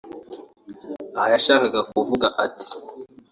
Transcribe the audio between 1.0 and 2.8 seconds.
Aha yashakaga kuvuga ati